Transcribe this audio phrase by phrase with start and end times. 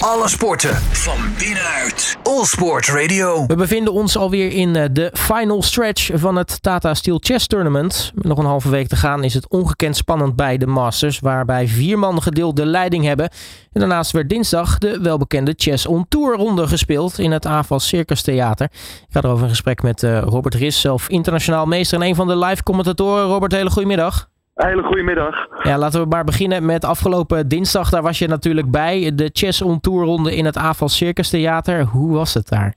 [0.00, 2.16] Alle sporten van binnenuit.
[2.22, 3.46] All Sport Radio.
[3.46, 8.12] We bevinden ons alweer in eh, de final stretch van het Tata Steel Chess Tournament.
[8.14, 11.68] Met nog een halve week te gaan is het ongekend spannend bij de Masters, waarbij
[11.68, 13.30] vier man gedeeld de leiding hebben.
[13.72, 18.22] En daarnaast werd dinsdag de welbekende Chess on Tour ronde gespeeld in het AFAS Circus
[18.22, 18.66] Theater.
[18.72, 22.26] Ik ga erover in gesprek met uh, Robert Ris, zelf internationaal meester en een van
[22.26, 23.26] de live commentatoren.
[23.26, 24.29] Robert, hele goedemiddag.
[24.66, 25.46] Hele goede middag.
[25.62, 27.90] Ja, laten we maar beginnen met afgelopen dinsdag.
[27.90, 29.12] Daar was je natuurlijk bij.
[29.14, 31.84] De Chess on Tour ronde in het AFAS Circus Theater.
[31.84, 32.74] Hoe was het daar?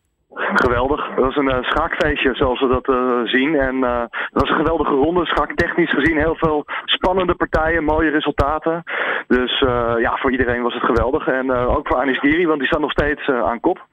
[0.54, 1.08] Geweldig.
[1.08, 3.56] Het was een uh, schaakfeestje zoals we dat uh, zien.
[3.56, 5.26] En uh, het was een geweldige ronde.
[5.26, 8.84] Schaaktechnisch gezien heel veel spannende partijen, mooie resultaten.
[9.28, 9.60] Dus
[10.00, 11.28] ja, voor iedereen was het geweldig.
[11.28, 13.86] En ook voor Anis Giri, want die staat nog steeds aan kop.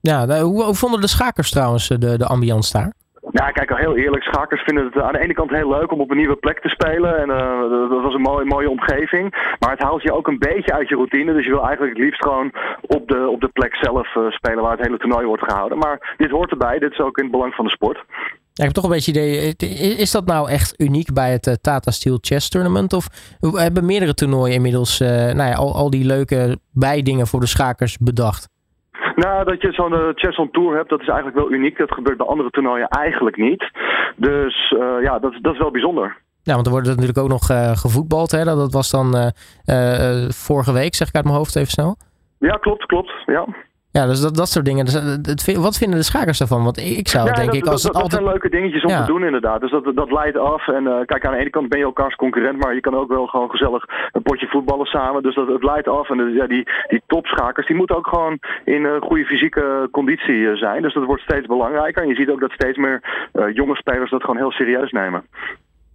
[0.00, 2.92] Ja, hoe, hoe, vonden de schakers trouwens de, de ambiance daar?
[3.30, 6.00] Nou, kijk, al heel eerlijk, schakers vinden het aan de ene kant heel leuk om
[6.00, 7.18] op een nieuwe plek te spelen.
[7.18, 9.54] En uh, dat was een mooie, mooie omgeving.
[9.58, 11.32] Maar het haalt je ook een beetje uit je routine.
[11.32, 14.62] Dus je wil eigenlijk het liefst gewoon op de, op de plek zelf uh, spelen
[14.62, 15.78] waar het hele toernooi wordt gehouden.
[15.78, 16.78] Maar dit hoort erbij.
[16.78, 18.04] Dit is ook in het belang van de sport.
[18.52, 19.54] Ja, ik heb toch een beetje idee.
[19.96, 22.92] Is dat nou echt uniek bij het uh, Tata Steel Chess Tournament?
[22.92, 23.06] Of
[23.40, 28.48] hebben meerdere toernooien inmiddels nou ja, al, al die leuke bijdingen voor de schakers bedacht?
[29.24, 31.78] Nou, dat je zo'n uh, chess on tour hebt, dat is eigenlijk wel uniek.
[31.78, 33.70] Dat gebeurt bij andere toernooien eigenlijk niet.
[34.16, 36.16] Dus uh, ja, dat, dat is wel bijzonder.
[36.42, 38.30] Ja, want er wordt natuurlijk ook nog uh, gevoetbald.
[38.30, 38.44] Hè?
[38.44, 39.32] Dat was dan
[40.28, 41.96] vorige week, zeg ik uit mijn hoofd even snel.
[42.38, 43.12] Ja, klopt, klopt.
[43.26, 43.46] Ja.
[43.92, 44.84] Ja, dus dat, dat soort dingen.
[44.84, 46.64] Dus, het, wat vinden de schakers daarvan?
[46.64, 48.10] Want ik zou ja, denk dat, ik als dat, het altijd...
[48.10, 49.00] dat zijn leuke dingetjes om ja.
[49.00, 49.60] te doen inderdaad.
[49.60, 50.68] Dus dat, dat leidt af.
[50.68, 53.08] En uh, kijk, aan de ene kant ben je elkaars concurrent, maar je kan ook
[53.08, 55.22] wel gewoon gezellig een potje voetballen samen.
[55.22, 56.10] Dus dat, het leidt af.
[56.10, 60.56] En uh, ja, die, die topschakers, die moeten ook gewoon in uh, goede fysieke conditie
[60.56, 60.82] zijn.
[60.82, 62.02] Dus dat wordt steeds belangrijker.
[62.02, 63.00] En je ziet ook dat steeds meer
[63.54, 65.24] jonge spelers dat gewoon heel serieus nemen.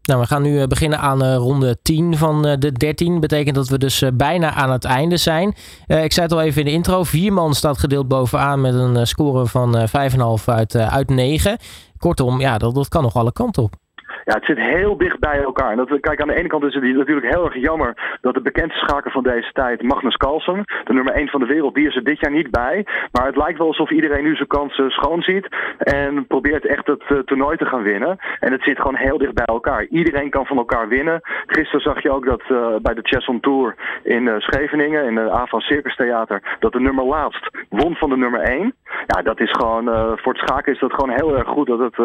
[0.05, 3.19] Nou, we gaan nu beginnen aan uh, ronde 10 van uh, de 13.
[3.19, 5.47] Betekent dat we dus bijna aan het einde zijn.
[5.87, 7.03] ik zei het al even in de intro.
[7.03, 11.57] Vier man staat gedeeld bovenaan met een score van 5,5 uit, uit 9.
[11.97, 13.84] Kortom, ja, dat, dat kan nog alle kanten op.
[14.25, 15.71] Ja, het zit heel dicht bij elkaar.
[15.71, 18.41] En dat, kijk, aan de ene kant is het natuurlijk heel erg jammer dat de
[18.41, 21.95] bekendste schaker van deze tijd, Magnus Carlsen, de nummer 1 van de wereld, die is
[21.95, 22.85] er dit jaar niet bij.
[23.11, 25.47] Maar het lijkt wel alsof iedereen nu zijn kansen schoon ziet
[25.77, 28.17] en probeert echt het uh, toernooi te gaan winnen.
[28.39, 29.85] En het zit gewoon heel dicht bij elkaar.
[29.85, 31.21] Iedereen kan van elkaar winnen.
[31.45, 35.15] Gisteren zag je ook dat uh, bij de Chess on Tour in uh, Scheveningen, in
[35.15, 38.73] de AVA Circus Theater, dat de nummer laatst won van de nummer 1.
[39.05, 39.85] Ja, dat is gewoon,
[40.17, 41.95] voor het schaken is dat gewoon heel erg goed dat, het,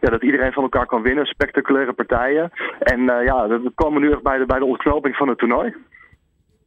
[0.00, 1.26] ja, dat iedereen van elkaar kan winnen.
[1.66, 2.50] Spectaculaire partijen.
[2.78, 5.74] En uh, ja, we komen nu echt bij de, bij de ontknoping van het toernooi.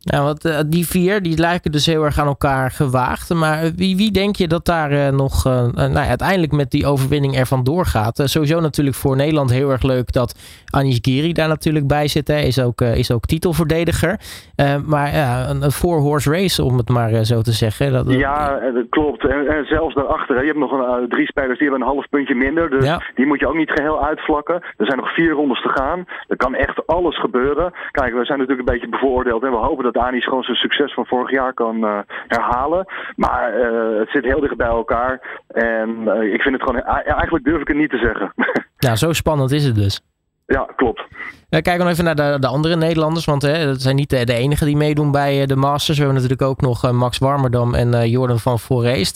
[0.01, 3.33] Ja, want uh, die vier die lijken dus heel erg aan elkaar gewaagd.
[3.33, 6.85] Maar wie, wie denk je dat daar uh, nog uh, nou ja, uiteindelijk met die
[6.85, 8.21] overwinning ervan doorgaat?
[8.23, 12.27] sowieso natuurlijk voor Nederland heel erg leuk dat Anish Giri daar natuurlijk bij zit.
[12.27, 12.39] Hè.
[12.39, 14.19] Is, ook, is ook titelverdediger.
[14.85, 17.91] maar ja, een, four-horse race om het maar zo te zeggen.
[17.91, 19.27] Dat, ja, dat klopt.
[19.27, 22.09] En, en, zelfs daarachter, hè, je hebt nog een, drie spelers die hebben een half
[22.09, 22.69] puntje minder.
[22.69, 23.01] Dus ja.
[23.15, 24.55] die moet je ook niet geheel uitvlakken.
[24.55, 26.05] Er zijn nog vier rondes te gaan.
[26.27, 27.73] Er kan echt alles gebeuren.
[27.91, 30.93] Kijk, we zijn natuurlijk een beetje bevooroordeeld en we hopen dat Anis gewoon zijn succes
[30.93, 32.85] van vorig jaar kan uh, herhalen.
[33.15, 35.41] Maar uh, het zit heel dicht bij elkaar.
[35.47, 36.83] En uh, ik vind het gewoon...
[36.83, 38.33] Eigenlijk durf ik het niet te zeggen.
[38.81, 40.01] Ja, zo spannend is het dus.
[40.55, 41.01] Ja, klopt.
[41.49, 44.25] Uh, kijk dan even naar de, de andere Nederlanders, want hè, dat zijn niet de,
[44.25, 45.97] de enigen die meedoen bij de Masters.
[45.97, 49.15] We hebben natuurlijk ook nog uh, Max Warmerdam en uh, Jordan van Forest.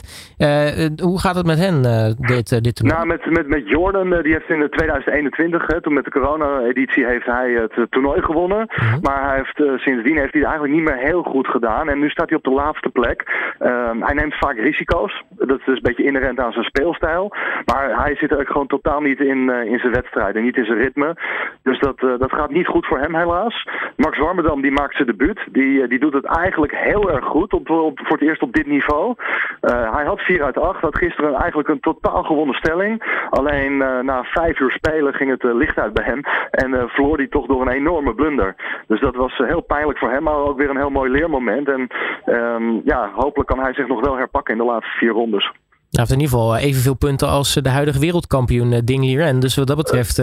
[1.01, 1.81] hoe gaat het met hen,
[2.19, 2.97] dit, dit toernooi?
[2.97, 7.25] Nou, met, met, met Jordan, die heeft in 2021, hè, toen met de corona-editie, heeft
[7.25, 8.65] hij het toernooi gewonnen.
[8.67, 8.93] -huh.
[9.01, 11.89] Maar hij heeft, sindsdien heeft hij het eigenlijk niet meer heel goed gedaan.
[11.89, 13.19] En nu staat hij op de laatste plek.
[13.59, 15.23] Ehm, hij neemt vaak risico's.
[15.29, 17.33] Dat is een beetje inherent aan zijn speelstijl.
[17.65, 21.15] Maar hij zit er gewoon totaal niet in, in zijn wedstrijden, niet in zijn ritme.
[21.63, 23.67] Dus dat, uh, dat gaat niet goed voor hem helaas.
[23.95, 25.39] Max Warmerdam die maakt zijn debuut.
[25.51, 28.67] Die, uh, die doet het eigenlijk heel erg goed op, voor het eerst op dit
[28.67, 29.15] niveau.
[29.61, 30.81] Uh, hij had 4 uit 8.
[30.81, 33.25] Had gisteren eigenlijk een totaal gewonnen stelling.
[33.29, 36.21] Alleen na vijf uur spelen ging het licht uit bij hem.
[36.51, 38.55] En verloor hij toch door een enorme blunder.
[38.87, 40.23] Dus dat was heel pijnlijk voor hem.
[40.23, 41.67] Maar ook weer een heel mooi leermoment.
[41.67, 41.87] En
[42.25, 45.51] um, ja, hopelijk kan hij zich nog wel herpakken in de laatste vier rondes.
[45.93, 49.39] Hij heeft in ieder geval evenveel punten als de huidige wereldkampioen Ding Liren.
[49.39, 50.15] Dus wat dat betreft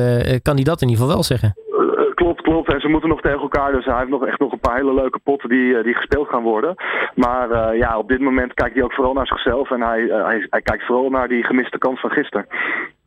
[0.43, 1.55] kan hij dat in ieder geval wel zeggen.
[2.21, 2.73] Klopt, klopt.
[2.73, 3.73] En ze moeten nog tegen elkaar.
[3.73, 6.43] Dus hij heeft nog echt nog een paar hele leuke potten die, die gespeeld gaan
[6.43, 6.75] worden.
[7.15, 9.71] Maar uh, ja, op dit moment kijkt hij ook vooral naar zichzelf.
[9.71, 12.47] En hij, hij, hij kijkt vooral naar die gemiste kans van gisteren.
[12.49, 12.59] Nou,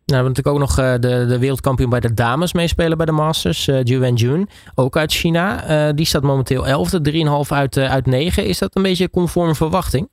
[0.05, 3.11] we hebben natuurlijk ook nog uh, de, de wereldkampioen bij de dames meespelen bij de
[3.11, 3.67] Masters.
[3.67, 5.91] Uh, Ju Wenjun, ook uit China.
[5.91, 8.45] Die staat momenteel 11e, 3,5 uit, uit 9.
[8.45, 10.09] Is dat een beetje conform verwachting?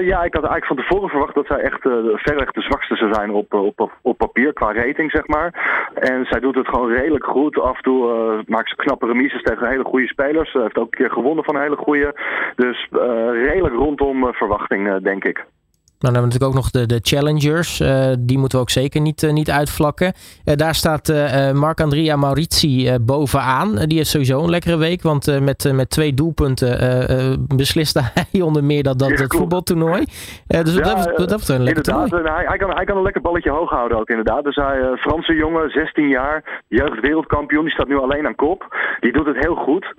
[0.00, 3.14] Ja, ik had eigenlijk van tevoren verwacht dat zij echt uh, verreweg de zwakste zou
[3.14, 5.48] zijn op, op, op papier qua rating, zeg maar.
[5.94, 7.60] En zij doet het gewoon redelijk goed.
[7.60, 10.50] Af en toe maakt ze knappe remises tegen hele goede spelers.
[10.50, 12.14] Ze heeft ook een keer gewonnen van een hele goede.
[12.56, 12.88] Dus
[13.32, 15.44] redelijk rondom verwachting, denk ik.
[16.02, 17.80] Dan hebben we natuurlijk ook nog de, de challengers.
[17.80, 20.12] Uh, die moeten we ook zeker niet, uh, niet uitvlakken.
[20.44, 21.12] Uh, daar staat
[21.54, 23.74] Marc-Andrea Maurizi bovenaan.
[23.74, 25.02] die heeft sowieso een lekkere week.
[25.02, 26.70] Want met, met twee doelpunten
[27.56, 28.00] besliste
[28.30, 30.04] hij onder meer dat, dat ja, het voetbaltoernooi.
[30.46, 32.08] dus ja, dat, dat, dat een lekker toernooi.
[32.10, 34.44] Hij, hij, kan, hij kan een lekker balletje hoog houden ook inderdaad.
[34.44, 37.64] Dus hij, Franse jongen, 16 jaar, jeugd wereldkampioen.
[37.64, 38.76] Die staat nu alleen aan kop.
[39.00, 39.94] Die doet het heel goed.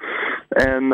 [0.49, 0.87] En,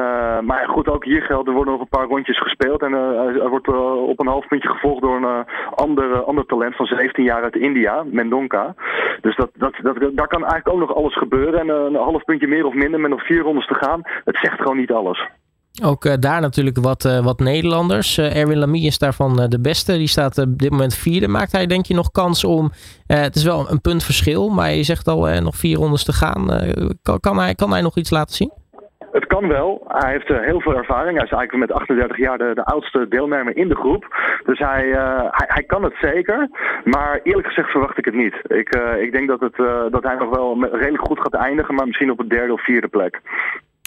[0.43, 2.81] maar goed, ook hier geldt, er worden nog een paar rondjes gespeeld.
[2.81, 3.67] En hij wordt
[4.07, 5.39] op een half puntje gevolgd door een uh,
[5.75, 8.75] ander, ander talent van 17 jaar uit India, Mendonca.
[9.21, 11.59] Dus dat, dat, dat, daar kan eigenlijk ook nog alles gebeuren.
[11.59, 14.37] En uh, een half puntje meer of minder met nog vier rondes te gaan, het
[14.37, 15.27] zegt gewoon niet alles.
[15.83, 18.17] Ook daar natuurlijk wat, wat Nederlanders.
[18.17, 19.97] Erwin Lamy is daarvan de beste.
[19.97, 21.27] Die staat op dit moment vierde.
[21.27, 22.71] Maakt hij denk je nog kans om...
[23.05, 26.47] het is wel een puntverschil, maar je zegt al nog vier rondes te gaan.
[27.19, 28.58] kan, hij, kan hij nog iets laten zien?
[29.19, 29.83] Het kan wel.
[29.87, 31.15] Hij heeft uh, heel veel ervaring.
[31.17, 34.03] Hij is eigenlijk met 38 jaar de, oudste deelnemer in de groep.
[34.45, 36.49] Dus hij, uh, hij, hij, kan het zeker.
[36.83, 38.35] Maar eerlijk gezegd verwacht ik het niet.
[38.47, 39.55] Ik, uh, ik denk dat, het,
[39.91, 42.87] dat hij nog wel redelijk goed gaat eindigen, maar misschien op het derde of vierde
[42.87, 43.21] plek.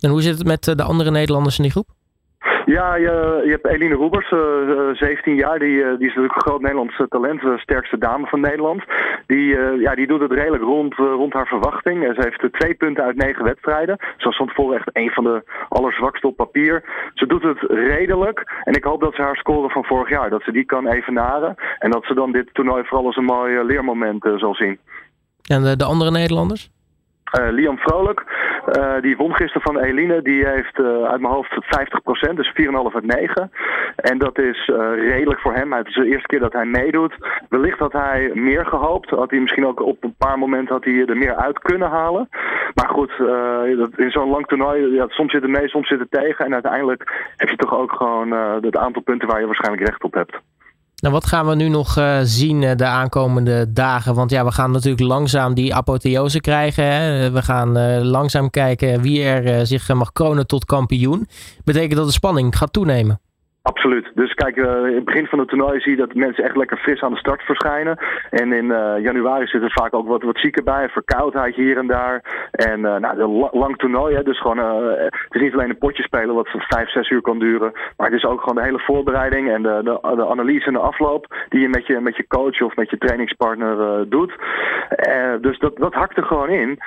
[0.03, 1.89] En hoe zit het met de andere Nederlanders in die groep?
[2.65, 5.59] Ja, je, je hebt Eline Roebers, uh, eh, 17 eh, jaar.
[5.59, 8.83] Die, uh, die is natuurlijk een groot Nederlands talent, de sterkste dame van Nederland.
[9.27, 12.03] Die, ja, die doet het redelijk rond, rond haar verwachting.
[12.15, 13.97] Ze heeft twee punten uit negen wedstrijden.
[14.17, 16.83] Ze was van tevoren echt een van de allerzwakste op papier.
[17.15, 18.63] Ze doet het redelijk.
[18.65, 21.55] En ik hoop dat ze haar score van vorig jaar, dat ze die kan evenaren.
[21.79, 24.79] En dat ze dan dit toernooi vooral als een mooi leermoment zal zien.
[25.43, 26.71] En de, de andere Nederlanders?
[27.51, 28.25] Liam Vrolijk,
[28.77, 30.23] uh, die won gisteren van Eline.
[30.23, 31.53] Die heeft uh, uit mijn hoofd
[32.31, 33.51] 50%, dus 4,5 uit 9.
[33.97, 35.73] En dat is redelijk voor hem.
[35.73, 37.15] Het is de eerste keer dat hij meedoet.
[37.49, 39.11] Wellicht had hij meer gehoopt.
[39.11, 42.29] Had hij misschien ook op een paar momenten had hij er meer uit kunnen halen.
[42.75, 43.13] Maar goed,
[43.97, 46.45] in zo'n lang toernooi, ja, soms zit het mee, soms zit het tegen.
[46.45, 48.31] En uiteindelijk heb je toch ook gewoon
[48.63, 50.41] het aantal punten waar je waarschijnlijk recht op hebt.
[51.03, 54.15] Nou, wat gaan we nu nog uh, zien uh, de aankomende dagen?
[54.15, 56.85] Want ja, we gaan natuurlijk langzaam die apotheose krijgen.
[56.85, 57.31] Hè?
[57.31, 61.29] We gaan uh, langzaam kijken wie er zich mag kronen tot kampioen.
[61.65, 63.21] Betekent dat de spanning gaat toenemen?
[63.63, 64.11] Absoluut.
[64.15, 66.77] Dus kijk, uh, in het begin van het toernooi zie je dat mensen echt lekker
[66.77, 67.99] fris aan de start verschijnen.
[68.31, 71.87] En in uh, januari zit er vaak ook wat, wat zieken bij, verkoudheid hier en
[71.87, 72.49] daar.
[72.51, 76.03] En uh, nou, een lang toernooi, hè, dus gewoon, het is niet alleen een potje
[76.03, 77.73] spelen wat vijf, zes uur kan duren.
[77.97, 80.79] Maar het is ook gewoon de hele voorbereiding en de, de, de analyse en de
[80.79, 84.33] afloop die je met je, met je coach of met je trainingspartner doet.
[85.41, 86.79] dus dat, dat hakt er gewoon in.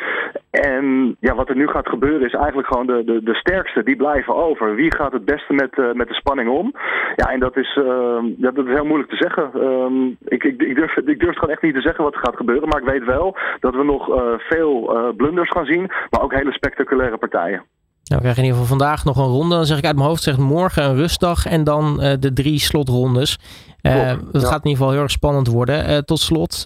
[0.56, 3.96] En ja, wat er nu gaat gebeuren is eigenlijk gewoon de, de, de sterkste, die
[3.96, 4.76] blijven over.
[4.76, 6.74] Wie gaat het beste met, met de spanning om?
[7.16, 9.52] Ja, en dat is, uh, dat, is heel moeilijk te zeggen.
[9.56, 12.36] Uh, ik, ik, ik, durf, ik durf gewoon echt niet te zeggen wat er gaat
[12.36, 12.68] gebeuren.
[12.68, 15.92] Maar ik weet wel dat we nog uh, veel uh, blunders gaan zien.
[16.10, 17.64] Maar ook hele spectaculaire partijen.
[18.06, 19.56] Nou, we krijgen in ieder geval vandaag nog een ronde.
[19.56, 22.60] Dan zeg ik uit mijn hoofd, zeg morgen een rustdag en dan uh, de drie
[22.60, 23.40] slotrondes.
[23.82, 25.90] Uh, dat gaat in ieder geval heel erg spannend worden.
[25.90, 26.62] Uh, tot slot,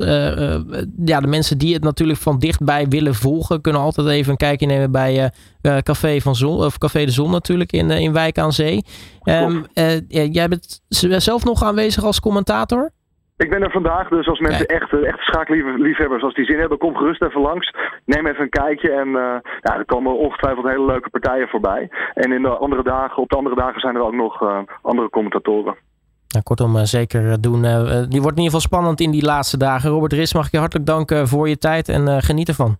[1.05, 4.65] ja, de mensen die het natuurlijk van dichtbij willen volgen, kunnen altijd even een kijkje
[4.65, 5.31] nemen bij
[5.61, 8.83] Café, van Zon, of Café de Zon natuurlijk in, in Wijk aan Zee.
[9.23, 9.65] Um,
[10.07, 10.81] jij bent
[11.23, 12.91] zelf nog aanwezig als commentator?
[13.43, 16.95] Ik ben er vandaag, dus als mensen echt, echt schaakliefhebbers, als die zin hebben, kom
[16.95, 17.75] gerust even langs.
[18.05, 19.13] Neem even een kijkje en uh,
[19.61, 21.89] ja, er komen ongetwijfeld hele leuke partijen voorbij.
[22.13, 25.09] En in de andere dagen, op de andere dagen zijn er ook nog uh, andere
[25.09, 25.75] commentatoren.
[26.27, 27.61] Nou, kortom, uh, zeker doen.
[27.61, 29.89] die wordt in ieder geval spannend in die laatste dagen.
[29.89, 32.77] Robert Ris, mag ik je hartelijk danken voor je tijd en geniet ervan.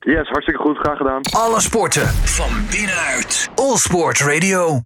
[0.00, 0.76] Yes, hartstikke goed.
[0.78, 1.20] Graag gedaan.
[1.30, 3.50] Alle sporten van binnenuit.
[3.54, 4.78] All Sport Radio.